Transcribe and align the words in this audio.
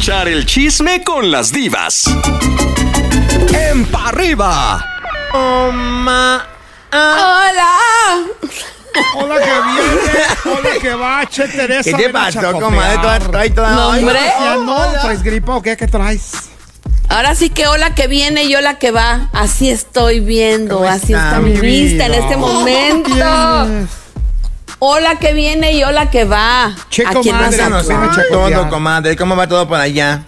echar 0.00 0.28
el 0.28 0.46
chisme 0.46 1.04
con 1.04 1.30
las 1.30 1.52
divas. 1.52 2.04
En 3.52 3.84
pa' 3.84 4.08
arriba. 4.08 4.82
Hola. 5.34 6.18
Hola 9.14 9.34
que 9.34 9.44
viene, 9.44 10.56
hola 10.56 10.70
que 10.80 10.94
va, 10.94 11.26
che 11.26 11.46
Teresa. 11.48 11.82
¿Qué 11.82 12.04
te 12.04 12.08
pasó, 12.08 12.52
comadre? 12.58 12.96
Toda, 12.96 13.18
toda, 13.54 13.70
No, 13.72 13.88
hombre. 13.88 14.20
No, 14.64 14.90
¿traes 15.02 15.22
gripa 15.22 15.56
o 15.56 15.60
qué? 15.60 15.76
¿Qué 15.76 15.86
traes? 15.86 16.32
Ahora 17.10 17.34
sí 17.34 17.50
que 17.50 17.66
hola 17.66 17.94
que 17.94 18.06
viene 18.06 18.44
y 18.44 18.54
hola 18.54 18.78
que 18.78 18.92
va. 18.92 19.28
Así 19.34 19.68
estoy 19.68 20.20
viendo, 20.20 20.78
¿Cómo 20.78 20.88
así 20.88 21.12
está, 21.12 21.26
está 21.26 21.40
mi 21.40 21.60
vista 21.60 22.06
en 22.06 22.14
este 22.14 22.38
momento. 22.38 23.10
Hola 24.82 25.16
que 25.18 25.34
viene 25.34 25.72
y 25.72 25.84
hola 25.84 26.08
que 26.10 26.24
va. 26.24 26.74
Che, 26.88 27.04
comadre, 27.04 27.58
chacotear. 27.58 28.26
todo, 28.30 28.70
comadre. 28.70 29.14
¿Cómo 29.14 29.36
va 29.36 29.46
todo 29.46 29.68
por 29.68 29.78
allá? 29.78 30.24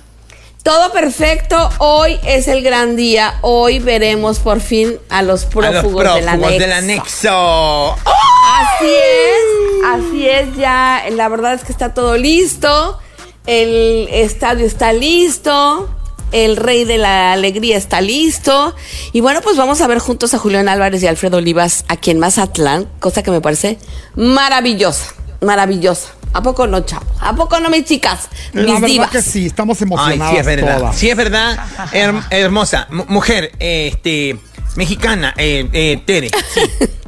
Todo 0.63 0.93
perfecto. 0.93 1.71
Hoy 1.79 2.21
es 2.23 2.49
el 2.49 2.63
gran 2.63 2.95
día. 2.95 3.39
Hoy 3.41 3.79
veremos 3.79 4.41
por 4.41 4.61
fin 4.61 4.99
a 5.09 5.23
los 5.23 5.47
A 5.47 5.49
prófugos, 5.49 6.15
del, 6.15 6.29
anexo. 6.29 6.59
del 6.59 6.73
anexo. 6.73 7.93
Así 7.95 8.93
es, 8.95 9.85
así 9.87 10.29
es. 10.29 10.55
Ya, 10.57 11.03
la 11.13 11.29
verdad 11.31 11.55
es 11.55 11.65
que 11.65 11.73
está 11.73 11.95
todo 11.95 12.19
listo. 12.19 12.99
El 13.47 14.07
estadio 14.13 14.67
está 14.67 14.93
listo. 14.93 15.89
El 16.33 16.57
rey 16.57 16.85
de 16.85 16.99
la 16.99 17.33
alegría 17.33 17.77
está 17.77 18.01
listo. 18.01 18.75
Y 19.13 19.21
bueno, 19.21 19.41
pues 19.43 19.57
vamos 19.57 19.81
a 19.81 19.87
ver 19.87 19.99
juntos 19.99 20.35
a 20.35 20.39
Julián 20.39 20.69
Álvarez 20.69 21.03
y 21.03 21.07
Alfredo 21.07 21.37
Olivas 21.39 21.85
aquí 21.89 22.11
en 22.11 22.19
Mazatlán, 22.19 22.89
cosa 23.01 23.23
que 23.23 23.31
me 23.31 23.41
parece 23.41 23.79
maravillosa, 24.17 25.15
maravillosa. 25.41 26.09
¿A 26.35 26.43
poco 26.43 26.67
no, 26.67 26.81
chavo? 26.81 27.05
¿A 27.21 27.35
poco 27.37 27.61
no, 27.61 27.69
mis 27.69 27.85
chicas? 27.85 28.29
La 28.55 28.63
Mis 28.63 28.73
verdad 28.75 28.87
divas. 28.89 29.11
que 29.11 29.21
sí, 29.23 29.45
estamos 29.47 29.77
Ay, 29.81 29.85
emocionadas 29.87 30.31
sí 30.33 30.37
es 30.39 30.47
verdad. 30.47 30.79
todas. 30.79 30.97
Sí 30.97 31.11
es 31.11 31.17
verdad. 31.17 31.59
Her- 31.93 32.25
hermosa. 32.31 32.87
mu- 32.91 33.05
mujer, 33.09 33.53
eh, 33.61 33.91
este, 33.93 34.39
mexicana, 34.77 35.35
eh, 35.37 35.69
eh, 35.75 36.03
Tere. 36.07 36.31
Sí. 36.55 36.61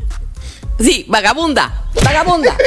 Sí, 0.80 1.04
vagabunda, 1.08 1.84
vagabunda. 2.02 2.56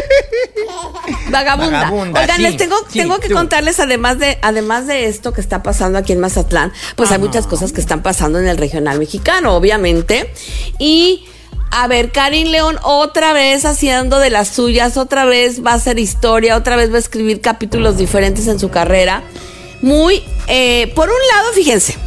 Vagabunda. 1.29 1.79
Vagabunda, 1.81 2.21
Oigan, 2.21 2.37
sí, 2.37 2.41
les 2.41 2.57
tengo, 2.57 2.75
sí, 2.89 2.99
tengo 2.99 3.19
que 3.19 3.27
tú. 3.27 3.35
contarles, 3.35 3.79
además 3.79 4.17
de, 4.17 4.37
además 4.41 4.87
de 4.87 5.07
esto 5.07 5.33
que 5.33 5.41
está 5.41 5.61
pasando 5.61 5.97
aquí 5.99 6.13
en 6.13 6.19
Mazatlán, 6.19 6.71
pues 6.95 7.11
hay 7.11 7.19
muchas 7.19 7.47
cosas 7.47 7.73
que 7.73 7.81
están 7.81 8.01
pasando 8.01 8.39
en 8.39 8.47
el 8.47 8.57
regional 8.57 8.97
mexicano, 8.97 9.53
obviamente. 9.55 10.33
Y 10.79 11.25
a 11.71 11.87
ver, 11.87 12.11
Karin 12.11 12.51
León 12.51 12.77
otra 12.83 13.33
vez 13.33 13.65
haciendo 13.65 14.19
de 14.19 14.29
las 14.29 14.47
suyas, 14.49 14.95
otra 14.97 15.25
vez 15.25 15.65
va 15.65 15.71
a 15.71 15.75
hacer 15.75 15.99
historia, 15.99 16.55
otra 16.55 16.75
vez 16.75 16.91
va 16.91 16.95
a 16.95 16.99
escribir 16.99 17.41
capítulos 17.41 17.97
diferentes 17.97 18.47
en 18.47 18.59
su 18.59 18.69
carrera. 18.69 19.23
Muy, 19.81 20.23
eh, 20.47 20.91
por 20.95 21.09
un 21.09 21.19
lado, 21.35 21.53
fíjense, 21.53 21.97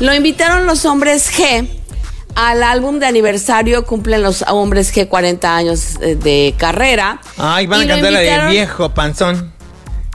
lo 0.00 0.12
invitaron 0.14 0.66
los 0.66 0.84
hombres 0.84 1.30
G 1.32 1.66
al 2.34 2.62
álbum 2.62 2.98
de 2.98 3.06
aniversario, 3.06 3.84
cumplen 3.86 4.22
los 4.22 4.42
hombres 4.48 4.94
G 4.94 5.08
40 5.08 5.56
años 5.56 5.96
eh, 6.00 6.16
de 6.16 6.54
carrera. 6.58 7.20
Ay, 7.38 7.66
van 7.66 7.82
a 7.82 7.86
cantar 7.86 8.12
la 8.12 8.18
de 8.20 8.46
viejo 8.50 8.90
panzón. 8.90 9.52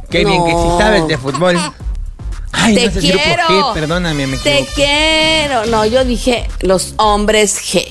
Qué 0.10 0.26
bien 0.26 0.44
que 0.44 0.52
sí 0.52 0.58
No. 0.58 0.78
sabes 0.80 1.08
de 1.08 1.18
fútbol. 1.18 1.58
Ay, 2.52 2.74
Te 2.76 2.86
no 2.88 2.92
sé 2.94 3.02
si 3.02 3.10
grupo 3.10 3.24
quiero. 3.24 3.44
G, 3.48 3.74
perdóname, 3.74 4.26
me 4.28 4.38
Te 4.38 4.68
quiero. 4.74 5.66
No, 5.68 5.86
yo 5.86 6.04
dije 6.04 6.48
los 6.62 6.96
hombres 6.98 7.60
G. 7.62 7.86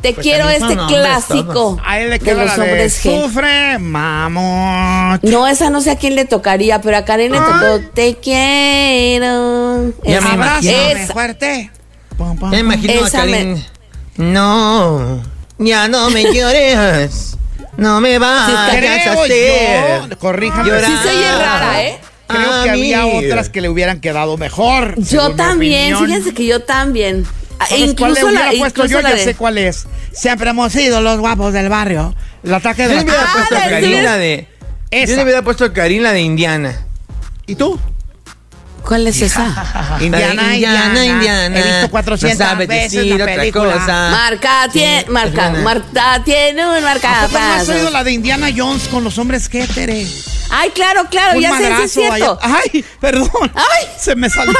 Te 0.00 0.12
Pues 0.14 0.24
quiero 0.26 0.48
este 0.50 0.64
hombres 0.64 0.86
clásico 0.88 1.52
todos. 1.52 1.78
A 1.86 2.00
él 2.00 2.10
le 2.10 2.18
de 2.18 2.34
los 2.34 2.44
la 2.46 2.56
de 2.56 2.62
hombres 2.70 3.04
G. 3.04 3.22
sufre, 3.24 3.78
mamón. 3.78 5.20
No, 5.22 5.46
esa 5.46 5.70
no 5.70 5.80
sé 5.80 5.92
a 5.92 5.96
quién 5.96 6.16
le 6.16 6.24
tocaría, 6.24 6.80
pero 6.80 6.96
a 6.96 7.04
Karen 7.04 7.30
le 7.30 7.38
tocó 7.38 7.80
Te 7.94 8.16
quiero. 8.16 9.92
Ya 10.04 10.20
me 10.20 10.34
imagino. 10.34 10.42
Abrázame 10.42 10.92
esa- 11.04 11.12
fuerte. 11.12 11.70
Me 12.50 12.58
imagino 12.60 12.92
a 13.04 13.06
Esa 13.06 13.18
Karin. 13.18 13.64
No, 14.16 15.22
ya 15.58 15.88
no 15.88 16.10
me 16.10 16.22
llores. 16.34 17.36
No 17.76 18.00
me 18.00 18.14
está- 18.14 18.66
a 18.66 18.70
Creo 18.70 19.22
hacer. 19.22 20.10
yo, 20.10 20.18
corríjame. 20.18 20.68
llorar. 20.68 20.84
Sí 20.90 20.96
se 21.02 21.08
oye 21.16 21.32
rara, 21.38 21.82
¿eh? 21.82 21.98
Creo 22.26 22.62
que 22.64 22.70
a 22.70 22.72
había 22.72 23.06
otras 23.06 23.48
que 23.48 23.60
le 23.60 23.68
hubieran 23.68 24.00
quedado 24.00 24.36
mejor. 24.36 24.94
Yo 25.02 25.30
mi 25.30 25.36
también, 25.36 25.94
opinión. 25.94 26.06
fíjense 26.20 26.34
que 26.34 26.46
yo 26.46 26.60
también. 26.60 27.26
Ah, 27.58 27.66
¿Sabes 27.66 27.94
cuál 27.96 28.14
le 28.14 28.20
Incluso 28.20 28.26
hubiera 28.26 28.52
la, 28.52 28.58
puesto 28.58 28.80
incluso 28.84 28.88
yo? 28.98 29.02
la 29.02 29.10
Ya 29.10 29.16
de- 29.16 29.24
sé 29.24 29.34
cuál 29.34 29.58
es. 29.58 29.86
Siempre 30.12 30.50
hemos 30.50 30.72
sido 30.72 31.00
los 31.00 31.18
guapos 31.18 31.52
del 31.52 31.68
barrio. 31.68 32.14
El 32.44 32.54
ataque 32.54 32.82
Yo 32.82 32.88
de 32.88 32.94
le 32.96 33.02
hubiera 33.02 33.22
la... 33.22 33.32
puesto 33.32 33.54
la 33.54 33.60
a 33.60 33.64
de 33.64 33.70
Karin 33.70 33.84
Silvia. 33.90 34.02
la 34.02 34.16
de. 34.18 34.48
Yo 34.60 34.66
Esa. 34.98 35.16
le 35.16 35.22
hubiera 35.24 35.42
puesto 35.42 35.64
a 35.64 35.72
Karin 35.72 36.02
la 36.02 36.12
de 36.12 36.20
Indiana. 36.20 36.86
¿Y 37.46 37.54
tú? 37.54 37.78
¿Cuál 38.86 39.06
es 39.06 39.22
esa? 39.22 39.96
Indiana, 40.00 40.54
Indiana, 40.54 41.04
Indiana. 41.04 41.58
He 41.58 41.62
visto 41.62 41.90
400 41.90 42.38
no 42.38 42.44
sabe 42.46 42.66
veces 42.66 42.92
decir 42.92 43.16
la 43.16 43.24
otra 43.24 43.36
película. 43.36 43.72
cosa. 43.74 44.08
Marca 44.10 44.68
tiene, 44.72 45.04
Sí, 45.04 45.10
marca. 45.10 45.50
Marta 45.50 46.22
tiene 46.24 46.66
un 46.66 46.76
¿A 46.76 46.80
marca 46.80 47.26
poco 47.28 47.38
no 47.38 47.52
has 47.54 47.68
oído 47.68 47.90
la 47.90 48.04
de 48.04 48.12
Indiana 48.12 48.48
Jones 48.54 48.88
con 48.88 49.04
los 49.04 49.16
hombres 49.18 49.48
que 49.48 49.66
tere? 49.66 50.06
Ay, 50.50 50.70
claro, 50.70 51.06
claro, 51.10 51.36
Un 51.36 51.42
ya 51.42 51.56
sé, 51.56 51.66
sí 51.76 51.82
es 51.84 51.92
cierto. 51.92 52.38
Ay, 52.42 52.84
perdón. 53.00 53.30
Ay. 53.54 53.88
se 53.98 54.14
me 54.16 54.28
salió. 54.28 54.52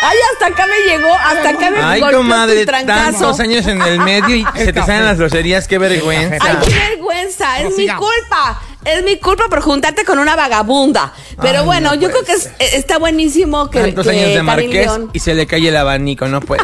Ay, 0.00 0.16
hasta 0.32 0.46
acá 0.46 0.66
me 0.68 0.78
llegó, 0.90 1.12
hasta 1.12 1.48
acá 1.50 1.70
me 1.70 1.82
Ay, 1.82 2.00
golpeó 2.00 2.18
comadre, 2.18 2.60
tu 2.60 2.66
trancazo. 2.66 3.10
tantos 3.18 3.40
años 3.40 3.66
en 3.66 3.82
el 3.82 3.98
medio 3.98 4.36
y 4.36 4.46
se 4.56 4.72
te 4.72 4.80
salen 4.80 5.04
las 5.04 5.18
groserías, 5.18 5.66
qué 5.66 5.78
vergüenza. 5.78 6.36
Ay, 6.40 6.56
qué 6.64 6.74
vergüenza, 6.90 7.58
es 7.60 7.76
mi 7.76 7.88
culpa. 7.88 8.62
Es 8.84 9.04
mi 9.04 9.16
culpa 9.18 9.44
por 9.48 9.60
juntarte 9.60 10.04
con 10.04 10.18
una 10.18 10.34
vagabunda. 10.34 11.12
Pero 11.40 11.60
Ay, 11.60 11.64
bueno, 11.66 11.90
no 11.90 11.94
yo 11.94 12.10
creo 12.10 12.24
que 12.24 12.32
es- 12.32 12.50
está 12.58 12.98
buenísimo 12.98 13.70
que, 13.70 13.80
Tantos 13.80 14.06
que 14.06 14.12
años 14.12 14.34
de 14.34 14.42
Marqués 14.42 14.90
y 15.12 15.18
se 15.20 15.34
le 15.34 15.46
cae 15.46 15.68
el 15.68 15.76
abanico, 15.76 16.26
no 16.26 16.40
puede 16.40 16.62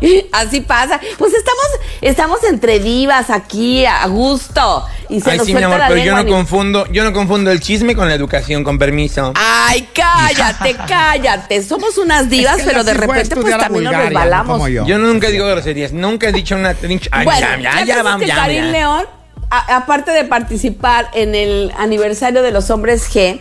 ser. 0.00 0.24
Así 0.32 0.60
pasa. 0.60 1.00
Pues 1.18 1.34
estamos, 1.34 1.66
estamos 2.00 2.44
entre 2.44 2.78
divas 2.78 3.30
aquí, 3.30 3.84
a 3.84 4.06
gusto. 4.06 4.84
Y 5.08 5.20
se 5.20 5.30
Ay, 5.30 5.38
nos 5.38 5.46
sí, 5.46 5.54
mi 5.54 5.62
amor, 5.62 5.80
pero 5.88 6.02
yo 6.04 6.14
no 6.14 6.26
confundo, 6.26 6.86
yo 6.92 7.02
no 7.02 7.12
confundo 7.12 7.50
el 7.50 7.60
chisme 7.60 7.96
con 7.96 8.08
la 8.08 8.14
educación, 8.14 8.62
con 8.62 8.78
permiso. 8.78 9.32
Ay, 9.34 9.88
cállate, 9.94 10.76
cállate. 10.88 11.62
Somos 11.62 11.96
unas 11.98 12.28
divas, 12.28 12.58
Es 12.58 12.62
que 12.64 12.68
pero 12.70 12.84
de 12.84 12.94
repente 12.94 13.34
pues 13.36 13.56
también 13.58 13.84
nos 13.84 13.96
resbalamos. 13.96 14.52
como 14.58 14.68
yo. 14.68 14.86
Yo 14.86 14.98
nunca 14.98 15.28
digo 15.28 15.46
groserías, 15.46 15.92
nunca 15.92 16.28
he 16.28 16.32
dicho 16.32 16.54
una 16.54 16.74
trincha. 16.74 17.08
Ay, 17.10 17.24
Bueno, 17.24 17.40
ya, 17.40 17.56
ya, 17.56 17.84
ya, 17.84 18.00
es 18.10 18.16
que 18.20 18.26
ya, 18.26 18.34
Karin 18.36 18.72
ya. 18.72 19.17
A- 19.50 19.76
aparte 19.76 20.10
de 20.12 20.24
participar 20.24 21.10
en 21.14 21.34
el 21.34 21.72
aniversario 21.78 22.42
de 22.42 22.50
los 22.52 22.70
hombres 22.70 23.08
G, 23.12 23.40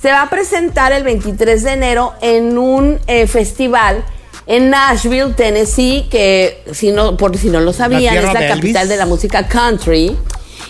se 0.00 0.10
va 0.12 0.22
a 0.22 0.30
presentar 0.30 0.92
el 0.92 1.02
23 1.02 1.62
de 1.64 1.72
enero 1.72 2.14
en 2.20 2.56
un 2.58 3.00
eh, 3.08 3.26
festival 3.26 4.04
en 4.46 4.70
Nashville, 4.70 5.34
Tennessee, 5.34 6.06
que 6.10 6.62
si 6.72 6.90
no, 6.92 7.16
por 7.16 7.36
si 7.36 7.50
no 7.50 7.60
lo 7.60 7.72
sabían, 7.72 8.16
es 8.16 8.22
la 8.24 8.40
de 8.40 8.48
capital 8.48 8.82
Elvis. 8.82 8.88
de 8.88 8.96
la 8.96 9.06
música 9.06 9.46
country. 9.48 10.16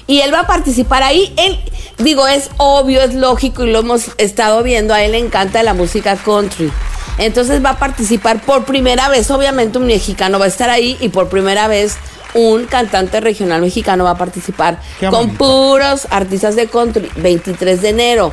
Y 0.07 0.21
él 0.21 0.33
va 0.33 0.41
a 0.41 0.47
participar 0.47 1.03
ahí. 1.03 1.33
Él, 1.37 1.59
digo, 1.99 2.27
es 2.27 2.51
obvio, 2.57 3.03
es 3.03 3.15
lógico 3.15 3.65
y 3.65 3.71
lo 3.71 3.81
hemos 3.81 4.11
estado 4.17 4.63
viendo. 4.63 4.95
A 4.95 5.03
él 5.05 5.13
le 5.13 5.19
encanta 5.19 5.63
la 5.63 5.75
música 5.75 6.17
country. 6.17 6.73
Entonces 7.19 7.63
va 7.65 7.71
a 7.71 7.79
participar 7.79 8.41
por 8.41 8.65
primera 8.65 9.09
vez. 9.11 9.31
Obviamente 9.31 9.77
un 9.79 9.87
mexicano 9.87 10.39
va 10.39 10.47
a 10.47 10.49
estar 10.49 10.71
ahí 10.71 10.97
y 11.01 11.11
por 11.11 11.29
primera 11.29 11.69
vez 11.69 11.97
un 12.35 12.67
cantante 12.67 13.21
regional 13.21 13.61
mexicano 13.61 14.05
va 14.05 14.11
a 14.11 14.19
participar 14.19 14.81
Qué 15.01 15.07
con 15.07 15.27
bonito. 15.27 15.39
puros 15.39 16.07
artistas 16.11 16.57
de 16.57 16.67
country. 16.67 17.09
23 17.17 17.81
de 17.83 17.89
enero. 17.89 18.33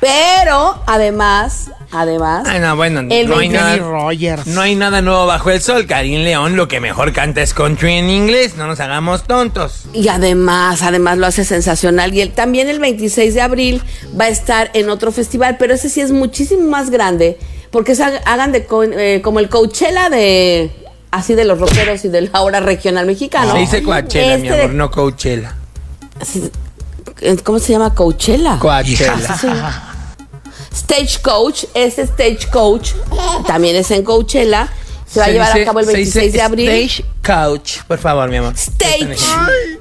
Pero 0.00 0.82
además, 0.86 1.70
además, 1.90 2.46
Ay, 2.46 2.60
no, 2.60 2.76
bueno, 2.76 3.00
el 3.08 3.26
no 3.26 3.38
hay 3.38 3.48
20 3.48 3.56
nada. 3.56 3.76
Rogers. 3.78 4.46
No 4.48 4.60
hay 4.60 4.74
nada 4.74 5.00
nuevo 5.00 5.24
bajo 5.24 5.50
el 5.50 5.62
sol. 5.62 5.86
Karim 5.86 6.24
León 6.24 6.56
lo 6.56 6.68
que 6.68 6.78
mejor 6.78 7.12
canta 7.14 7.40
es 7.40 7.54
country 7.54 7.94
en 7.94 8.10
inglés. 8.10 8.56
No 8.56 8.66
nos 8.66 8.80
hagamos 8.80 9.22
tontos. 9.24 9.84
Y 9.94 10.08
además, 10.08 10.82
además 10.82 11.16
lo 11.16 11.26
hace 11.26 11.44
sensacional. 11.44 12.12
Y 12.12 12.20
él 12.20 12.32
también 12.32 12.68
el 12.68 12.80
26 12.80 13.32
de 13.32 13.40
abril 13.40 13.82
va 14.20 14.24
a 14.26 14.28
estar 14.28 14.70
en 14.74 14.90
otro 14.90 15.10
festival, 15.10 15.56
pero 15.58 15.72
ese 15.72 15.88
sí 15.88 16.02
es 16.02 16.10
muchísimo 16.10 16.68
más 16.68 16.90
grande, 16.90 17.38
porque 17.70 17.92
es, 17.92 18.00
hagan 18.00 18.52
de 18.52 18.66
eh, 18.98 19.20
como 19.22 19.38
el 19.38 19.48
Coachella 19.48 20.10
de 20.10 20.70
así 21.14 21.34
de 21.34 21.44
los 21.44 21.58
rockeros 21.58 22.04
y 22.04 22.08
del 22.08 22.30
ahora 22.32 22.60
regional 22.60 23.06
mexicano. 23.06 23.52
Se 23.52 23.58
dice 23.58 23.82
Coachella, 23.82 24.36
mi 24.38 24.46
Este 24.48 24.56
de- 24.58 24.62
amor, 24.64 24.74
no 24.74 24.90
Coachella. 24.90 25.54
¿Cómo 27.44 27.58
se 27.58 27.72
llama? 27.72 27.94
Coachella. 27.94 28.58
Coachella. 28.58 29.38
Sí. 29.40 29.48
Stagecoach, 30.74 31.64
este 31.74 32.06
Stagecoach 32.06 32.92
también 33.46 33.76
es 33.76 33.90
en 33.90 34.02
Coachella. 34.02 34.68
Se 35.06 35.20
va 35.20 35.26
a 35.26 35.28
llevar 35.30 35.48
dice- 35.52 35.62
a 35.62 35.64
cabo 35.66 35.80
el 35.80 35.86
se 35.86 35.96
dice 35.96 36.18
26 36.20 36.32
de 36.32 36.42
abril. 36.42 36.68
Stage 36.70 37.04
Coach, 37.24 37.78
por 37.86 37.98
favor, 37.98 38.28
mi 38.28 38.36
amor. 38.36 38.54
Stage 38.56 39.16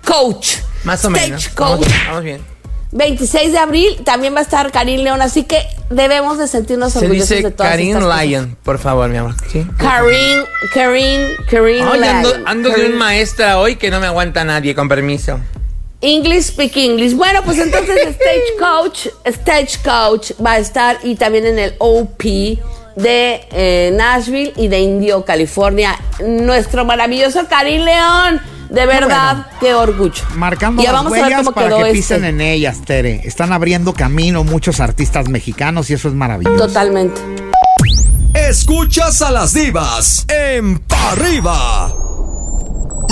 Coach. 0.06 0.58
Más 0.84 1.04
o 1.06 1.10
menos. 1.10 1.42
Stage 1.46 1.56
Vamos, 1.60 1.78
Coach. 1.86 1.94
vamos 2.08 2.24
bien. 2.24 2.53
26 2.94 3.51
de 3.51 3.57
abril 3.57 3.98
también 4.04 4.36
va 4.36 4.40
a 4.40 4.44
estar 4.44 4.72
Karim 4.72 5.01
León, 5.01 5.22
así 5.22 5.44
que 5.44 5.66
debemos 5.90 6.38
de 6.38 6.48
sentirnos 6.48 6.94
Se 6.94 7.00
orgullosos 7.00 7.30
de 7.30 7.51
todas 7.51 7.72
Karim 7.72 7.90
estas 7.90 8.04
cosas. 8.04 8.25
Lion, 8.25 8.57
por 8.63 8.78
favor, 8.78 9.10
mi 9.10 9.18
amor. 9.18 9.36
¿Sí? 9.51 9.66
Karim, 9.78 10.44
Karim, 10.74 11.22
Karim 11.50 11.88
ando, 11.88 12.30
Lion. 12.30 12.44
ando 12.48 12.69
de 12.69 12.86
un 12.86 12.98
maestra 12.98 13.60
hoy 13.60 13.78
que 13.78 13.90
no 13.90 14.00
me 14.00 14.06
aguanta 14.07 14.44
nadie, 14.44 14.75
con 14.75 14.88
permiso. 14.88 15.40
English 16.01 16.48
Speak 16.48 16.78
English. 16.78 17.16
Bueno, 17.16 17.42
pues 17.44 17.57
entonces 17.60 18.16
Stagecoach, 18.16 19.07
Stagecoach 19.25 20.31
va 20.46 20.54
a 20.54 20.57
estar 20.60 21.00
y 21.04 21.16
también 21.16 21.46
en 21.48 21.57
el 21.57 21.75
OP 21.80 22.24
de 22.96 23.48
eh, 23.51 23.92
Nashville 23.96 24.54
y 24.56 24.68
de 24.68 24.80
Indio, 24.81 25.25
California. 25.25 25.98
Nuestro 26.24 26.86
maravilloso 26.86 27.48
Karim 27.48 27.84
León. 27.84 28.42
De 28.74 28.88
verdad, 28.88 29.46
qué 29.60 29.75
orgullo. 29.75 30.24
Marcando 30.36 30.81
Ya 30.81 30.92
las 30.92 31.04
vamos 31.04 31.14
a 31.14 31.16
ver 31.16 31.24
huellas 31.25 31.40
cómo 31.42 31.52
para 31.52 31.68
quedó 31.68 31.78
que 31.78 31.84
este. 31.84 31.94
pisen 31.94 32.25
en 32.25 32.42
ellas, 32.42 32.81
Tere. 32.81 33.22
Están 33.24 33.54
abriendo 33.54 33.94
camino 33.94 34.44
muchos 34.44 34.80
artistas 34.80 35.30
mexicanos 35.30 35.92
y 35.92 35.94
eso 35.94 36.08
es 36.08 36.16
maravilloso. 36.16 36.66
Totalmente. 36.66 37.22
Escuchas 38.34 39.22
a 39.22 39.30
las 39.30 39.54
divas 39.54 40.25
en 40.28 40.80
Pa' 40.80 41.12
Arriba. 41.12 42.03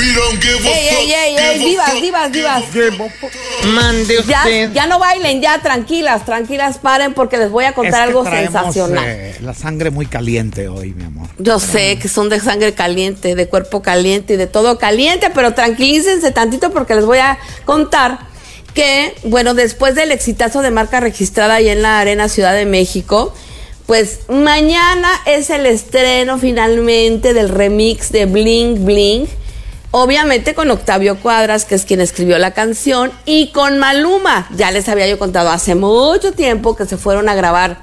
Ey, 0.01 0.65
ey, 0.65 1.11
ey, 1.13 1.35
ey, 1.37 1.59
divas, 1.59 2.01
divas, 2.01 2.31
divas. 2.31 2.63
Mande 3.65 4.15
Ya, 4.27 4.39
usted. 4.39 4.71
ya 4.73 4.87
no 4.87 4.97
bailen, 4.97 5.41
ya 5.41 5.59
tranquilas, 5.61 6.25
tranquilas, 6.25 6.79
paren 6.79 7.13
porque 7.13 7.37
les 7.37 7.51
voy 7.51 7.65
a 7.65 7.69
Es 7.69 7.75
contar 7.75 7.93
que 7.93 8.09
algo 8.09 8.23
traemos, 8.23 8.51
sensacional. 8.53 9.03
eh, 9.07 9.35
la 9.41 9.53
sangre 9.53 9.91
muy 9.91 10.07
caliente 10.07 10.67
hoy, 10.69 10.93
mi 10.95 11.03
amor. 11.03 11.27
Yo 11.37 11.59
sé 11.59 11.99
que 11.99 12.07
son 12.07 12.29
de 12.29 12.39
sangre 12.39 12.73
caliente, 12.73 13.35
de 13.35 13.47
cuerpo 13.47 13.81
caliente 13.83 14.33
y 14.33 14.37
de 14.37 14.47
todo 14.47 14.79
caliente, 14.79 15.29
pero 15.33 15.53
tranquilícense 15.53 16.31
tantito 16.31 16.71
porque 16.71 16.95
les 16.95 17.05
voy 17.05 17.19
a 17.19 17.37
contar 17.65 18.19
que, 18.73 19.13
bueno, 19.23 19.53
después 19.53 19.93
del 19.95 20.11
exitazo 20.11 20.61
de 20.63 20.71
marca 20.71 20.99
registrada 20.99 21.55
ahí 21.55 21.69
en 21.69 21.81
la 21.83 21.99
Arena 21.99 22.27
Ciudad 22.27 22.53
de 22.55 22.65
México, 22.65 23.33
pues 23.85 24.21
mañana 24.29 25.09
es 25.27 25.49
el 25.51 25.65
estreno 25.67 26.39
finalmente 26.39 27.33
del 27.33 27.49
remix 27.49 28.11
de 28.11 28.25
Bling 28.25 28.83
Bling. 28.85 29.27
Obviamente 29.91 30.53
con 30.53 30.71
Octavio 30.71 31.19
Cuadras, 31.19 31.65
que 31.65 31.75
es 31.75 31.83
quien 31.83 31.99
escribió 31.99 32.37
la 32.39 32.51
canción, 32.51 33.11
y 33.25 33.51
con 33.51 33.77
Maluma. 33.77 34.47
Ya 34.55 34.71
les 34.71 34.87
había 34.87 35.07
yo 35.07 35.19
contado 35.19 35.49
hace 35.49 35.75
mucho 35.75 36.31
tiempo 36.31 36.77
que 36.77 36.85
se 36.85 36.97
fueron 36.97 37.27
a 37.27 37.35
grabar 37.35 37.77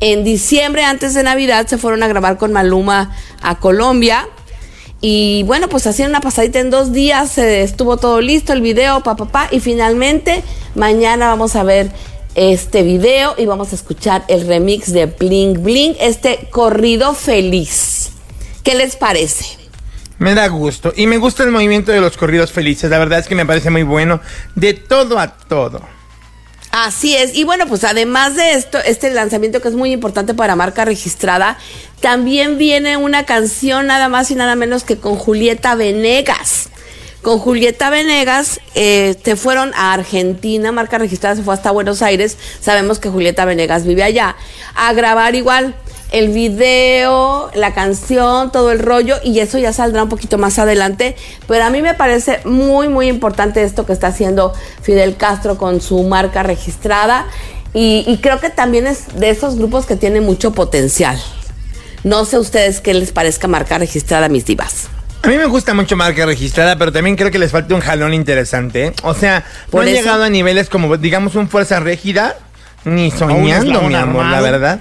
en 0.00 0.24
diciembre, 0.24 0.84
antes 0.84 1.12
de 1.12 1.22
Navidad, 1.22 1.66
se 1.66 1.76
fueron 1.76 2.02
a 2.02 2.08
grabar 2.08 2.38
con 2.38 2.52
Maluma 2.52 3.14
a 3.42 3.58
Colombia. 3.60 4.26
Y 5.02 5.42
bueno, 5.42 5.68
pues 5.68 5.86
hacían 5.86 6.10
una 6.10 6.20
pasadita 6.20 6.60
en 6.60 6.70
dos 6.70 6.92
días, 6.92 7.36
eh, 7.36 7.62
estuvo 7.62 7.98
todo 7.98 8.22
listo, 8.22 8.54
el 8.54 8.62
video, 8.62 9.02
pa, 9.02 9.16
pa, 9.16 9.26
pa, 9.26 9.48
y 9.50 9.60
finalmente 9.60 10.42
mañana 10.74 11.28
vamos 11.28 11.56
a 11.56 11.62
ver 11.62 11.90
este 12.34 12.82
video 12.82 13.34
y 13.36 13.44
vamos 13.44 13.72
a 13.72 13.74
escuchar 13.74 14.24
el 14.28 14.46
remix 14.46 14.92
de 14.92 15.06
Bling 15.06 15.62
Bling, 15.62 15.96
este 16.00 16.48
corrido 16.50 17.14
feliz. 17.14 18.10
¿Qué 18.62 18.74
les 18.74 18.96
parece? 18.96 19.59
Me 20.20 20.34
da 20.34 20.46
gusto. 20.48 20.92
Y 20.94 21.06
me 21.06 21.16
gusta 21.16 21.44
el 21.44 21.50
movimiento 21.50 21.92
de 21.92 22.00
los 22.00 22.18
corridos 22.18 22.52
felices. 22.52 22.90
La 22.90 22.98
verdad 22.98 23.20
es 23.20 23.26
que 23.26 23.34
me 23.34 23.46
parece 23.46 23.70
muy 23.70 23.84
bueno. 23.84 24.20
De 24.54 24.74
todo 24.74 25.18
a 25.18 25.28
todo. 25.28 25.80
Así 26.72 27.16
es. 27.16 27.34
Y 27.34 27.44
bueno, 27.44 27.66
pues 27.66 27.84
además 27.84 28.36
de 28.36 28.52
esto, 28.52 28.76
este 28.84 29.10
lanzamiento 29.14 29.62
que 29.62 29.68
es 29.68 29.74
muy 29.74 29.92
importante 29.92 30.34
para 30.34 30.56
marca 30.56 30.84
registrada, 30.84 31.56
también 32.00 32.58
viene 32.58 32.98
una 32.98 33.24
canción 33.24 33.86
nada 33.86 34.10
más 34.10 34.30
y 34.30 34.34
nada 34.34 34.56
menos 34.56 34.84
que 34.84 34.98
con 34.98 35.16
Julieta 35.16 35.74
Venegas. 35.74 36.68
Con 37.22 37.38
Julieta 37.38 37.88
Venegas 37.88 38.60
eh, 38.74 39.16
se 39.24 39.36
fueron 39.36 39.72
a 39.74 39.94
Argentina, 39.94 40.70
marca 40.70 40.98
registrada 40.98 41.34
se 41.34 41.42
fue 41.42 41.54
hasta 41.54 41.70
Buenos 41.70 42.02
Aires. 42.02 42.36
Sabemos 42.60 42.98
que 42.98 43.08
Julieta 43.08 43.46
Venegas 43.46 43.86
vive 43.86 44.02
allá. 44.02 44.36
A 44.74 44.92
grabar 44.92 45.34
igual 45.34 45.74
el 46.12 46.28
video, 46.28 47.50
la 47.54 47.72
canción, 47.74 48.50
todo 48.52 48.72
el 48.72 48.78
rollo, 48.80 49.16
y 49.22 49.38
eso 49.40 49.58
ya 49.58 49.72
saldrá 49.72 50.02
un 50.02 50.08
poquito 50.08 50.38
más 50.38 50.58
adelante. 50.58 51.16
Pero 51.46 51.64
a 51.64 51.70
mí 51.70 51.82
me 51.82 51.94
parece 51.94 52.40
muy, 52.44 52.88
muy 52.88 53.08
importante 53.08 53.62
esto 53.62 53.86
que 53.86 53.92
está 53.92 54.08
haciendo 54.08 54.52
Fidel 54.82 55.16
Castro 55.16 55.56
con 55.56 55.80
su 55.80 56.02
marca 56.04 56.42
registrada. 56.42 57.26
Y, 57.72 58.04
y 58.08 58.18
creo 58.18 58.40
que 58.40 58.50
también 58.50 58.86
es 58.86 59.04
de 59.18 59.30
esos 59.30 59.56
grupos 59.56 59.86
que 59.86 59.94
tienen 59.96 60.24
mucho 60.24 60.52
potencial. 60.52 61.20
No 62.02 62.24
sé 62.24 62.38
ustedes 62.38 62.80
qué 62.80 62.94
les 62.94 63.12
parezca 63.12 63.46
marca 63.46 63.78
registrada, 63.78 64.28
mis 64.28 64.44
divas. 64.44 64.88
A 65.22 65.28
mí 65.28 65.36
me 65.36 65.44
gusta 65.44 65.74
mucho 65.74 65.96
marca 65.96 66.24
registrada, 66.24 66.76
pero 66.78 66.90
también 66.92 67.14
creo 67.14 67.30
que 67.30 67.38
les 67.38 67.52
falta 67.52 67.74
un 67.74 67.82
jalón 67.82 68.14
interesante. 68.14 68.94
O 69.02 69.12
sea, 69.14 69.44
Por 69.70 69.82
no 69.84 69.88
han 69.90 69.94
eso- 69.94 70.02
llegado 70.02 70.24
a 70.24 70.30
niveles 70.30 70.68
como, 70.70 70.96
digamos, 70.96 71.34
un 71.36 71.48
fuerza 71.48 71.78
rígida, 71.78 72.36
ni 72.84 73.10
soñando, 73.10 73.82
mi 73.82 73.94
amor, 73.94 74.24
la 74.24 74.40
verdad. 74.40 74.80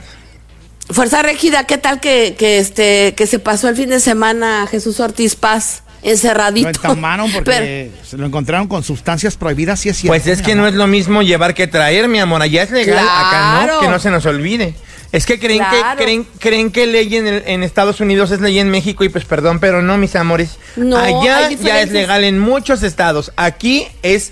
Fuerza 0.90 1.22
Régida, 1.22 1.66
¿qué 1.66 1.78
tal 1.78 2.00
que, 2.00 2.36
que 2.38 2.58
este 2.58 3.14
que 3.16 3.28
se 3.28 3.38
pasó 3.40 3.70
el 3.70 3.76
fin 3.76 3.90
de 3.90 4.00
semana 4.00 4.66
Jesús 4.70 5.00
Ortiz 5.00 5.36
Paz 5.36 5.84
encerradito? 6.02 6.66
Lo 6.68 6.90
entamaron 6.90 7.32
porque 7.32 7.92
Pero- 7.94 8.06
se 8.08 8.18
lo 8.18 8.26
encontraron 8.26 8.68
con 8.68 8.84
sustancias 8.84 9.38
prohibidas, 9.38 9.80
sí 9.80 9.90
es 9.90 9.98
cierto. 9.98 10.12
Pues 10.14 10.26
es 10.28 10.42
que 10.42 10.54
amor. 10.54 10.64
no 10.64 10.68
es 10.70 10.74
lo 10.76 10.88
mismo 10.88 11.22
llevar 11.22 11.54
que 11.54 11.68
traer, 11.68 12.08
mi 12.08 12.20
amor. 12.20 12.42
Allá 12.42 12.64
es 12.64 12.72
legal, 12.72 13.00
acá 13.08 13.68
no, 13.68 13.80
que 13.82 13.88
no 13.88 14.00
se 14.00 14.10
nos 14.10 14.26
olvide. 14.26 14.74
Es 15.12 15.26
que 15.26 15.40
creen 15.40 15.60
Claro. 15.60 15.98
que 15.98 16.04
creen, 16.04 16.28
creen 16.40 16.72
que 16.72 16.86
ley 16.88 17.16
en, 17.16 17.28
el- 17.28 17.44
en 17.46 17.64
Estados 17.64 18.00
Unidos 18.00 18.32
es 18.32 18.42
ley 18.42 18.58
en 18.60 18.70
México 18.72 19.04
y 19.04 19.10
pues 19.10 19.26
perdón, 19.26 19.60
pero 19.60 19.82
no, 19.84 19.98
mis 19.98 20.16
amores. 20.16 20.58
No, 20.76 20.98
Allá 20.98 21.50
ya 21.52 21.82
es 21.82 21.92
legal 21.92 22.24
en 22.24 22.40
muchos 22.40 22.82
estados. 22.84 23.32
Aquí 23.36 23.88
es 24.02 24.32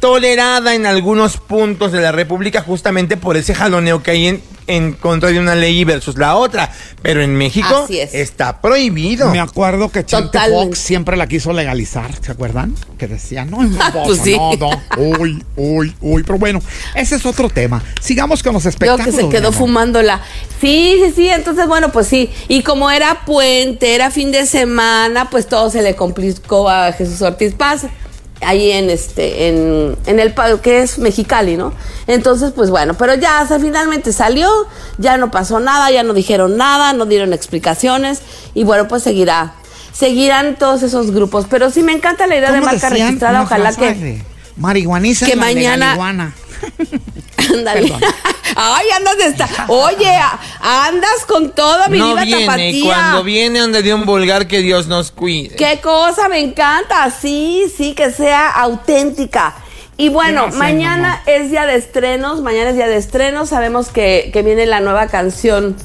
tolerada 0.00 0.74
en 0.74 0.86
algunos 0.86 1.38
puntos 1.38 1.92
de 1.92 2.00
la 2.00 2.12
República 2.12 2.62
justamente 2.62 3.16
por 3.16 3.36
ese 3.36 3.54
jaloneo 3.54 4.02
que 4.02 4.10
hay 4.10 4.26
en, 4.26 4.42
en 4.66 4.92
contra 4.92 5.30
de 5.30 5.38
una 5.38 5.54
ley 5.54 5.84
versus 5.84 6.18
la 6.18 6.36
otra. 6.36 6.70
Pero 7.02 7.22
en 7.22 7.34
México 7.34 7.84
Así 7.84 8.00
es. 8.00 8.12
está 8.14 8.60
prohibido. 8.60 9.30
Me 9.30 9.40
acuerdo 9.40 9.90
que 9.90 10.04
Chante. 10.04 10.38
Fox 10.50 10.78
siempre 10.78 11.16
la 11.16 11.26
quiso 11.26 11.52
legalizar, 11.52 12.10
¿se 12.20 12.32
acuerdan? 12.32 12.74
Que 12.98 13.06
decía, 13.08 13.44
no, 13.44 13.62
no, 13.62 13.78
Pues 14.04 14.20
sí. 14.20 14.36
no, 14.36 14.54
no, 14.56 14.70
uy, 14.98 15.42
uy, 15.56 15.94
uy. 16.00 16.22
Pero 16.24 16.38
bueno, 16.38 16.60
ese 16.94 17.16
es 17.16 17.24
otro 17.24 17.48
tema. 17.48 17.82
Sigamos 18.00 18.42
con 18.42 18.52
los 18.52 18.66
espectáculos. 18.66 19.14
que 19.14 19.22
se 19.22 19.28
quedó 19.28 19.50
fumándola. 19.52 20.20
Sí, 20.60 21.00
sí, 21.04 21.12
sí. 21.16 21.28
Entonces, 21.28 21.66
bueno, 21.66 21.90
pues 21.90 22.06
sí. 22.06 22.30
Y 22.48 22.62
como 22.62 22.90
era 22.90 23.24
puente, 23.24 23.94
era 23.94 24.10
fin 24.10 24.30
de 24.30 24.46
semana, 24.46 25.30
pues 25.30 25.46
todo 25.46 25.70
se 25.70 25.82
le 25.82 25.94
complicó 25.96 26.68
a 26.68 26.92
Jesús 26.92 27.22
Ortiz 27.22 27.54
Paz. 27.54 27.86
Ahí 28.42 28.70
en 28.70 28.90
este, 28.90 29.48
en, 29.48 29.96
en 30.04 30.20
el 30.20 30.34
que 30.62 30.82
es 30.82 30.98
Mexicali, 30.98 31.56
¿no? 31.56 31.72
Entonces, 32.06 32.52
pues 32.54 32.70
bueno, 32.70 32.94
pero 32.94 33.14
ya 33.14 33.46
sea, 33.46 33.58
finalmente 33.58 34.12
salió, 34.12 34.50
ya 34.98 35.16
no 35.16 35.30
pasó 35.30 35.58
nada, 35.58 35.90
ya 35.90 36.02
no 36.02 36.12
dijeron 36.12 36.56
nada, 36.56 36.92
no 36.92 37.06
dieron 37.06 37.32
explicaciones, 37.32 38.20
y 38.54 38.64
bueno, 38.64 38.88
pues 38.88 39.02
seguirá. 39.02 39.54
Seguirán 39.92 40.56
todos 40.56 40.82
esos 40.82 41.10
grupos. 41.10 41.46
Pero 41.48 41.70
sí 41.70 41.82
me 41.82 41.92
encanta 41.92 42.26
la 42.26 42.36
idea 42.36 42.52
de 42.52 42.58
¿Cómo 42.58 42.70
marca 42.70 42.90
registrada, 42.90 43.42
ojalá 43.42 43.74
que. 43.74 44.22
Marihuaniza 44.56 45.24
que 45.24 45.36
mañana-. 45.36 45.96
Ándale. 47.54 47.92
Ay, 48.54 48.86
andas 48.96 49.18
de 49.18 49.24
esta. 49.26 49.48
Oye, 49.68 50.12
andas 50.60 51.24
con 51.26 51.52
todo, 51.52 51.88
mi 51.88 51.98
no 51.98 52.10
diva 52.10 52.22
viene, 52.22 52.42
y 52.42 52.46
tapatía. 52.46 52.84
cuando 52.84 53.24
viene 53.24 53.60
anda 53.60 53.82
de 53.82 53.94
un 53.94 54.04
vulgar 54.04 54.46
que 54.46 54.60
Dios 54.60 54.86
nos 54.86 55.10
cuide. 55.10 55.56
Qué 55.56 55.80
cosa, 55.80 56.28
me 56.28 56.40
encanta. 56.40 57.10
Sí, 57.10 57.64
sí, 57.76 57.94
que 57.94 58.10
sea 58.10 58.48
auténtica. 58.50 59.54
Y 59.98 60.10
bueno, 60.10 60.42
Gracias, 60.42 60.58
mañana 60.58 61.22
es 61.26 61.50
día 61.50 61.64
de 61.64 61.76
estrenos, 61.76 62.42
mañana 62.42 62.70
es 62.70 62.76
día 62.76 62.86
de 62.86 62.96
estrenos. 62.96 63.48
Sabemos 63.48 63.88
que, 63.88 64.30
que 64.32 64.42
viene 64.42 64.66
la 64.66 64.80
nueva 64.80 65.06
canción 65.08 65.76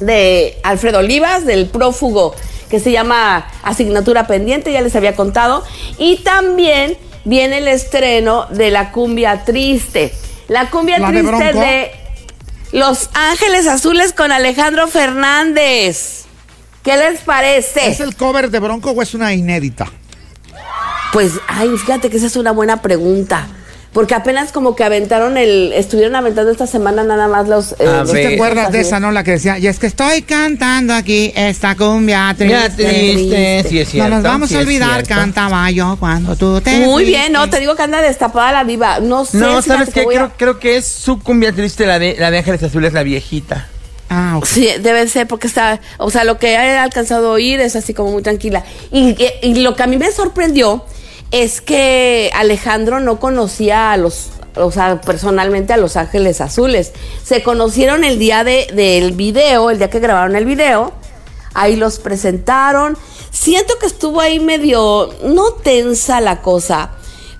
de 0.00 0.58
Alfredo 0.62 1.00
Olivas, 1.00 1.44
del 1.44 1.66
prófugo, 1.66 2.34
que 2.70 2.80
se 2.80 2.90
llama 2.90 3.46
Asignatura 3.62 4.26
Pendiente, 4.26 4.72
ya 4.72 4.80
les 4.80 4.96
había 4.96 5.14
contado. 5.14 5.62
Y 5.98 6.16
también 6.18 6.96
viene 7.24 7.58
el 7.58 7.68
estreno 7.68 8.46
de 8.50 8.70
la 8.70 8.92
cumbia 8.92 9.44
triste. 9.44 10.12
La 10.48 10.70
cumbia 10.70 10.98
¿La 10.98 11.10
de 11.10 11.22
triste 11.22 11.52
de 11.52 11.90
Los 12.72 13.10
Ángeles 13.14 13.66
Azules 13.66 14.12
con 14.12 14.30
Alejandro 14.30 14.86
Fernández. 14.86 16.24
¿Qué 16.84 16.96
les 16.96 17.20
parece? 17.20 17.90
¿Es 17.90 18.00
el 18.00 18.14
cover 18.14 18.50
de 18.50 18.60
Bronco 18.60 18.92
o 18.92 19.02
es 19.02 19.12
una 19.14 19.34
inédita? 19.34 19.90
Pues, 21.12 21.32
ay, 21.48 21.76
fíjate 21.76 22.08
que 22.08 22.16
esa 22.16 22.26
es 22.26 22.36
una 22.36 22.52
buena 22.52 22.80
pregunta. 22.80 23.48
Porque 23.92 24.14
apenas 24.14 24.52
como 24.52 24.76
que 24.76 24.84
aventaron 24.84 25.36
el. 25.36 25.72
Estuvieron 25.72 26.14
aventando 26.14 26.52
esta 26.52 26.68
semana 26.68 27.02
nada 27.02 27.26
más 27.26 27.48
los. 27.48 27.72
eh, 27.72 27.76
¿No 27.80 28.04
te 28.04 28.34
acuerdas 28.34 28.70
de 28.70 28.82
esa, 28.82 29.00
no? 29.00 29.10
La 29.10 29.24
que 29.24 29.32
decía, 29.32 29.58
y 29.58 29.66
es 29.66 29.80
que 29.80 29.88
estoy 29.88 30.22
cantando 30.22 30.94
aquí 30.94 31.32
esta 31.34 31.74
cumbia 31.74 32.32
triste. 32.38 32.54
Ya 32.56 32.70
triste, 32.70 33.64
sí 33.68 33.78
es 33.80 33.86
No 33.88 33.90
cierto. 33.90 34.10
nos 34.14 34.22
vamos 34.22 34.48
sí 34.48 34.54
a 34.54 34.60
olvidar, 34.60 35.04
cantaba 35.08 35.68
yo 35.72 35.96
cuando 35.98 36.36
tú 36.36 36.60
te 36.60 36.70
Muy 36.78 37.02
fuiste. 37.02 37.10
bien, 37.10 37.32
no, 37.32 37.50
te 37.50 37.58
digo 37.58 37.74
que 37.74 37.82
anda 37.82 38.00
destapada 38.00 38.52
la 38.52 38.62
diva. 38.64 39.00
No 39.00 39.24
sé. 39.24 39.38
No, 39.38 39.60
¿sabes 39.60 39.88
que 39.88 39.94
qué? 39.94 40.00
a- 40.02 40.04
Creo, 40.06 40.32
creo 40.36 40.58
que 40.60 40.76
es 40.76 40.86
su 40.86 41.18
cumbia 41.18 41.52
triste, 41.52 41.84
la 41.84 41.98
de, 41.98 42.14
la 42.16 42.30
de 42.30 42.38
Ángeles 42.38 42.62
Azules, 42.62 42.92
la 42.92 43.02
viejita. 43.02 43.66
Ah, 44.08 44.34
ok. 44.38 44.44
Sí, 44.46 44.68
debe 44.80 45.08
ser 45.08 45.26
porque 45.26 45.48
está, 45.48 45.80
o 45.98 46.10
sea, 46.10 46.22
lo 46.22 46.38
que 46.38 46.52
he 46.52 46.56
alcanzado 46.78 47.30
a 47.30 47.32
oír 47.32 47.60
es 47.60 47.74
así 47.74 47.92
como 47.92 48.12
muy 48.12 48.22
tranquila. 48.22 48.62
Y, 48.92 49.16
y 49.42 49.54
lo 49.56 49.74
que 49.74 49.82
a 49.82 49.86
mí 49.88 49.96
me 49.98 50.12
sorprendió 50.12 50.84
es 51.30 51.60
que 51.60 52.30
Alejandro 52.34 53.00
no 53.00 53.20
conocía 53.20 53.92
a 53.92 53.96
los, 53.96 54.30
o 54.56 54.70
sea, 54.72 55.00
personalmente 55.00 55.72
a 55.72 55.76
Los 55.76 55.96
Ángeles 55.96 56.40
Azules. 56.40 56.92
Se 57.24 57.42
conocieron 57.42 58.04
el 58.04 58.18
día 58.18 58.42
de, 58.44 58.66
del 58.74 59.12
video, 59.12 59.70
el 59.70 59.78
día 59.78 59.90
que 59.90 60.00
grabaron 60.00 60.34
el 60.36 60.44
video. 60.44 60.92
Ahí 61.54 61.76
los 61.76 61.98
presentaron. 61.98 62.96
Siento 63.30 63.74
que 63.78 63.86
estuvo 63.86 64.20
ahí 64.20 64.40
medio, 64.40 65.14
no 65.24 65.52
tensa 65.52 66.20
la 66.20 66.42
cosa, 66.42 66.90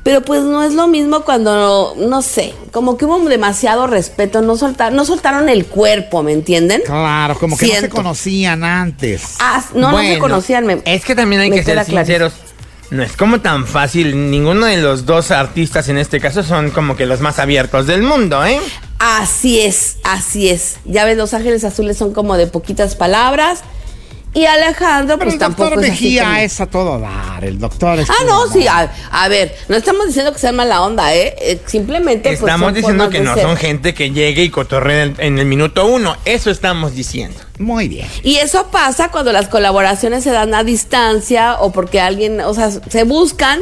Pero 0.04 0.23
pues 0.23 0.42
no 0.42 0.62
es 0.62 0.73
lo 0.73 0.87
mismo 0.87 1.23
cuando, 1.25 1.94
no 1.99 2.23
sé, 2.23 2.54
como 2.73 2.97
que 2.97 3.04
hubo 3.04 3.18
demasiado 3.28 3.87
respeto, 3.88 4.40
no, 4.40 4.56
soltaron, 4.56 4.94
no 4.97 5.04
soltaron 5.04 5.49
el 5.49 5.66
cuerpo, 5.66 6.23
¿me 6.23 6.32
entienden? 6.32 6.80
Claro, 6.87 7.37
como 7.38 7.56
que 7.59 7.66
no 7.66 7.80
se 7.80 7.88
conocían 7.88 8.64
antes. 8.64 9.35
Ah, 9.40 9.62
no, 9.75 9.90
no 9.92 9.99
se 10.00 10.18
conocían. 10.18 10.64
me- 10.64 10.80
es 10.85 11.04
que 11.04 11.14
también 11.14 11.42
hay 11.42 11.50
me 11.50 11.56
que 11.56 11.64
ser 11.64 11.85
clarísimo. 11.85 12.30
No 12.90 13.02
es 13.04 13.16
como 13.16 13.40
tan 13.40 13.66
fácil. 13.66 14.30
Ninguno 14.30 14.66
de 14.66 14.78
los 14.78 15.06
dos 15.06 15.30
artistas 15.30 15.88
en 15.88 15.99
este 15.99 16.20
caso 16.20 16.42
son 16.42 16.70
como 16.70 16.97
que 16.97 17.06
los 17.06 17.20
más 17.20 17.38
abiertos 17.38 17.87
del 17.87 18.02
mundo, 18.02 18.44
¿eh? 18.44 18.61
Así 18.99 19.61
es, 19.61 19.99
así 20.02 20.49
es. 20.49 20.78
Ya 20.85 21.04
ves, 21.04 21.16
Los 21.16 21.32
Ángeles 21.32 21.64
Azules 21.64 21.97
son 21.97 22.12
como 22.12 22.37
de 22.37 22.49
poquitas 22.49 22.97
palabras. 22.97 23.62
Y 24.32 24.44
Alejandro, 24.46 25.18
Pero 25.18 25.26
pues 25.26 25.34
el 25.34 25.40
tampoco 25.40 25.70
doctor 25.70 25.84
es 25.87 25.90
así 25.92 26.04
Mejía 26.04 26.22
como- 26.25 26.37
es 26.37 26.60
a 26.60 26.66
todo 26.66 26.99
dar. 27.00 27.44
El 27.44 27.58
doctor 27.58 27.99
es. 27.99 28.08
Ah, 28.08 28.14
todo 28.26 28.46
no, 28.46 28.52
sí, 28.52 28.66
a, 28.68 28.92
a 29.10 29.28
ver, 29.28 29.56
no 29.68 29.76
estamos 29.76 30.06
diciendo 30.06 30.32
que 30.32 30.38
sea 30.38 30.52
mala 30.52 30.82
onda, 30.82 31.12
¿eh? 31.14 31.34
Eh, 31.40 31.60
simplemente. 31.66 32.28
pues, 32.28 32.38
Estamos 32.40 32.66
son 32.68 32.75
diciendo 32.75 33.04
formas 33.04 33.12
que 33.12 33.18
de 33.18 33.25
no 33.25 33.34
ser. 33.34 33.42
son 33.42 33.56
gente 33.56 33.92
que 33.92 34.10
llegue 34.12 34.44
y 34.44 34.50
cotorrea 34.50 35.02
en 35.02 35.10
el, 35.18 35.20
en 35.20 35.38
el 35.40 35.46
minuto 35.46 35.84
uno. 35.87 36.16
Eso 36.25 36.50
estamos 36.50 36.94
diciendo. 36.94 37.40
Muy 37.58 37.88
bien. 37.88 38.06
Y 38.22 38.37
eso 38.37 38.68
pasa 38.70 39.10
cuando 39.10 39.32
las 39.32 39.49
colaboraciones 39.49 40.22
se 40.22 40.30
dan 40.30 40.54
a 40.54 40.62
distancia 40.62 41.56
o 41.58 41.72
porque 41.72 42.00
alguien, 42.00 42.40
o 42.40 42.54
sea, 42.54 42.70
se 42.70 43.02
buscan 43.02 43.60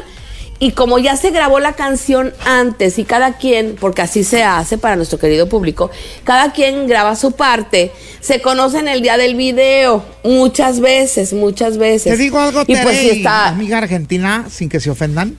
y 0.61 0.73
como 0.73 0.99
ya 0.99 1.17
se 1.17 1.31
grabó 1.31 1.61
la 1.61 1.75
canción 1.75 2.33
antes 2.45 2.99
y 2.99 3.05
cada 3.05 3.39
quien, 3.39 3.77
porque 3.79 4.03
así 4.03 4.25
se 4.25 4.43
hace 4.43 4.77
para 4.77 4.97
nuestro 4.97 5.19
querido 5.19 5.49
público, 5.49 5.91
cada 6.25 6.53
quien 6.53 6.87
graba 6.89 7.15
su 7.15 7.33
parte, 7.33 7.93
se 8.21 8.41
conocen 8.41 8.89
el 8.89 9.01
día 9.03 9.17
del 9.17 9.37
video 9.37 10.05
muchas 10.25 10.81
veces, 10.81 11.33
muchas 11.33 11.79
veces. 11.79 12.13
Te 12.17 12.23
digo 12.23 12.41
algo, 12.41 12.63
y 12.67 12.77
pues 12.77 12.99
está 12.99 13.49
amiga 13.49 13.79
argentina, 13.79 14.47
sin 14.51 14.69
que 14.69 14.81
se 14.81 14.91
ofendan. 14.91 15.37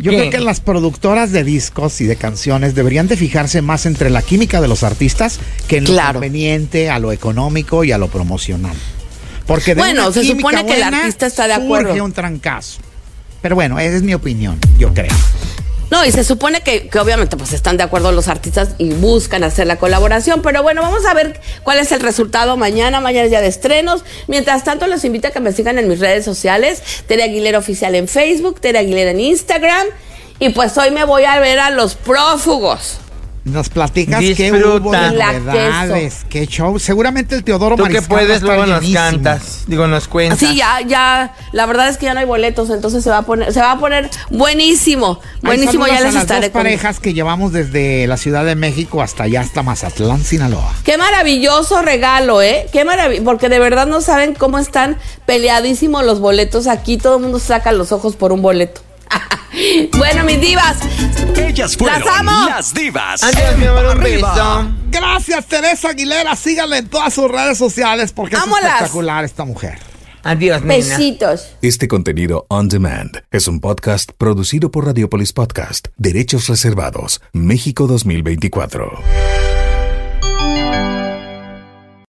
Yo 0.00 0.12
¿Qué? 0.12 0.18
creo 0.18 0.30
que 0.30 0.38
las 0.38 0.60
productoras 0.60 1.32
de 1.32 1.42
discos 1.42 2.00
y 2.00 2.06
de 2.06 2.14
canciones 2.14 2.76
deberían 2.76 3.08
de 3.08 3.16
fijarse 3.16 3.62
más 3.62 3.84
entre 3.84 4.10
la 4.10 4.22
química 4.22 4.60
de 4.60 4.68
los 4.68 4.84
artistas 4.84 5.40
que 5.66 5.78
en 5.78 5.84
lo 5.96 6.00
conveniente, 6.12 6.88
a 6.88 7.00
lo 7.00 7.10
económico 7.10 7.82
y 7.82 7.90
a 7.90 7.98
lo 7.98 8.08
promocional. 8.08 8.76
Porque 9.46 9.74
de 9.74 9.80
Bueno, 9.80 10.04
una 10.04 10.12
se 10.12 10.24
supone 10.24 10.64
que 10.66 10.74
el 10.74 10.82
artista 10.84 11.26
está 11.26 11.48
de 11.48 11.54
surge 11.54 11.64
acuerdo. 11.64 12.04
un 12.04 12.12
trancazo. 12.12 12.80
Pero 13.40 13.54
bueno, 13.54 13.78
esa 13.78 13.96
es 13.96 14.02
mi 14.02 14.14
opinión, 14.14 14.58
yo 14.78 14.92
creo. 14.92 15.12
No, 15.90 16.04
y 16.04 16.12
se 16.12 16.22
supone 16.22 16.60
que, 16.60 16.88
que 16.88 16.98
obviamente 16.98 17.36
pues 17.38 17.54
están 17.54 17.78
de 17.78 17.82
acuerdo 17.82 18.12
los 18.12 18.28
artistas 18.28 18.70
y 18.76 18.92
buscan 18.92 19.42
hacer 19.42 19.66
la 19.66 19.76
colaboración, 19.76 20.42
pero 20.42 20.62
bueno, 20.62 20.82
vamos 20.82 21.06
a 21.06 21.14
ver 21.14 21.40
cuál 21.62 21.78
es 21.78 21.92
el 21.92 22.00
resultado 22.00 22.58
mañana, 22.58 23.00
mañana 23.00 23.24
es 23.24 23.30
día 23.30 23.40
de 23.40 23.46
estrenos. 23.46 24.04
Mientras 24.26 24.64
tanto, 24.64 24.86
los 24.86 25.04
invito 25.04 25.28
a 25.28 25.30
que 25.30 25.40
me 25.40 25.52
sigan 25.52 25.78
en 25.78 25.88
mis 25.88 25.98
redes 25.98 26.26
sociales, 26.26 26.82
Tere 27.06 27.22
Aguilera 27.22 27.58
Oficial 27.58 27.94
en 27.94 28.06
Facebook, 28.06 28.60
Tere 28.60 28.78
Aguilera 28.78 29.12
en 29.12 29.20
Instagram, 29.20 29.86
y 30.38 30.50
pues 30.50 30.76
hoy 30.76 30.90
me 30.90 31.04
voy 31.04 31.24
a 31.24 31.38
ver 31.40 31.58
a 31.58 31.70
los 31.70 31.94
prófugos. 31.94 32.98
Nos 33.48 33.68
platicas 33.68 34.20
qué 34.36 34.52
hubo 34.52 34.90
de 34.90 35.10
La 35.12 35.32
novedades, 35.32 36.26
qué 36.28 36.46
show. 36.46 36.78
Seguramente 36.78 37.34
el 37.34 37.44
Teodoro 37.44 37.76
Tú 37.76 37.84
que 37.84 37.92
Mariscal 37.94 38.04
a 38.04 38.08
puedes, 38.08 38.42
luego 38.42 38.66
nos 38.66 38.90
cantas. 38.90 39.64
Digo, 39.66 39.86
nos 39.86 40.08
cuentas. 40.08 40.38
Sí, 40.38 40.56
ya, 40.56 40.80
ya, 40.86 41.34
la 41.52 41.66
verdad 41.66 41.88
es 41.88 41.96
que 41.96 42.06
ya 42.06 42.14
no 42.14 42.20
hay 42.20 42.26
boletos, 42.26 42.70
entonces 42.70 43.02
se 43.02 43.10
va 43.10 43.18
a 43.18 43.22
poner, 43.22 43.52
se 43.52 43.60
va 43.60 43.72
a 43.72 43.78
poner 43.78 44.10
buenísimo, 44.30 45.20
buenísimo, 45.42 45.86
ya 45.86 45.98
a 45.98 46.00
les 46.00 46.14
las 46.14 46.22
estaré 46.22 46.48
dos 46.48 46.50
parejas 46.50 47.00
que 47.00 47.14
llevamos 47.14 47.52
desde 47.52 48.06
la 48.06 48.16
Ciudad 48.16 48.44
de 48.44 48.54
México 48.54 49.02
hasta 49.02 49.24
allá, 49.24 49.40
hasta 49.40 49.62
Mazatlán, 49.62 50.22
Sinaloa. 50.22 50.74
Qué 50.84 50.98
maravilloso 50.98 51.82
regalo, 51.82 52.42
¿eh? 52.42 52.66
Qué 52.72 52.84
maravilloso, 52.84 53.24
porque 53.24 53.48
de 53.48 53.58
verdad 53.58 53.86
no 53.86 54.00
saben 54.00 54.34
cómo 54.34 54.58
están 54.58 54.96
peleadísimos 55.26 56.04
los 56.04 56.20
boletos 56.20 56.66
aquí. 56.66 56.98
Todo 56.98 57.16
el 57.16 57.22
mundo 57.22 57.38
saca 57.38 57.72
los 57.72 57.92
ojos 57.92 58.16
por 58.16 58.32
un 58.32 58.42
boleto. 58.42 58.87
Bueno, 59.96 60.24
mis 60.24 60.40
divas, 60.40 60.78
Ellas 61.36 61.76
fueron 61.76 62.00
¡Las 62.04 62.20
amo! 62.20 62.48
las 62.48 62.74
divas. 62.74 63.22
Adiós, 63.22 63.58
mi 63.58 63.66
amor, 63.66 63.84
un 63.86 64.00
Arriba. 64.00 64.68
Gracias, 64.90 65.46
Teresa 65.46 65.90
Aguilera. 65.90 66.34
Síganla 66.36 66.78
en 66.78 66.88
todas 66.88 67.14
sus 67.14 67.30
redes 67.30 67.58
sociales 67.58 68.12
porque 68.12 68.36
es 68.36 68.42
espectacular 68.42 69.24
esta 69.24 69.44
mujer. 69.44 69.78
Adiós, 70.24 70.62
nena. 70.62 70.74
besitos. 70.74 71.48
Este 71.62 71.88
contenido 71.88 72.46
on 72.48 72.68
demand 72.68 73.22
es 73.30 73.48
un 73.48 73.60
podcast 73.60 74.10
producido 74.18 74.70
por 74.70 74.86
Radiopolis 74.86 75.32
Podcast, 75.32 75.88
Derechos 75.96 76.48
Reservados, 76.48 77.20
México 77.32 77.86
2024. 77.86 79.67